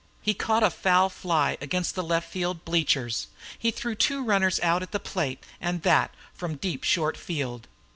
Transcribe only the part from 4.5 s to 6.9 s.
out at the plate, and that from deep